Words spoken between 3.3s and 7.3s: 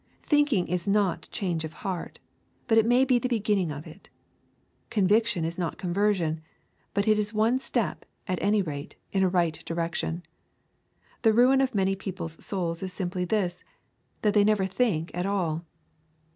ginning of it. Conviction is not conversion, but it